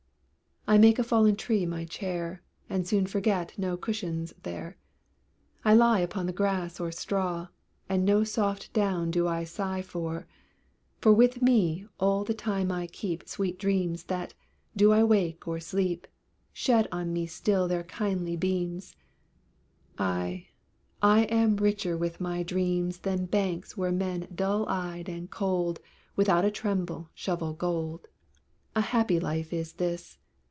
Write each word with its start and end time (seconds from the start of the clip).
I 0.67 0.77
make 0.77 0.99
a 0.99 1.03
fallen 1.03 1.35
tree 1.35 1.65
my 1.65 1.83
chair, 1.83 2.43
And 2.69 2.87
soon 2.87 3.05
forget 3.05 3.57
no 3.57 3.75
cushion's 3.75 4.31
there; 4.43 4.77
I 5.65 5.73
lie 5.73 5.99
upon 5.99 6.27
the 6.27 6.31
grass 6.33 6.79
or 6.79 6.93
straw, 6.93 7.47
And 7.89 8.05
no 8.05 8.23
soft 8.23 8.71
down 8.71 9.11
do 9.11 9.27
I 9.27 9.43
sigh 9.43 9.81
for; 9.81 10.27
For 10.99 11.11
with 11.11 11.41
me 11.41 11.87
all 11.99 12.23
the 12.23 12.35
time 12.35 12.71
I 12.71 12.87
keep 12.87 13.27
Sweet 13.27 13.59
dreams 13.59 14.03
that, 14.05 14.33
do 14.73 14.93
I 14.93 15.03
wake 15.03 15.45
or 15.45 15.59
sleep, 15.59 16.07
Shed 16.53 16.87
on 16.89 17.11
me 17.11 17.25
still 17.25 17.67
their 17.67 17.83
kindly 17.83 18.37
beams; 18.37 18.95
Aye, 19.97 20.47
I 21.01 21.21
am 21.23 21.57
richer 21.57 21.97
with 21.97 22.21
my 22.21 22.43
dreams 22.43 22.99
Than 22.99 23.25
banks 23.25 23.75
where 23.75 23.91
men 23.91 24.27
dull 24.33 24.65
eyed 24.69 25.09
and 25.09 25.29
cold 25.29 25.81
Without 26.15 26.45
a 26.45 26.51
tremble 26.51 27.09
shovel 27.13 27.51
gold. 27.51 28.07
A 28.73 28.81
happy 28.81 29.19
life 29.19 29.51
is 29.51 29.73
this. 29.73 30.17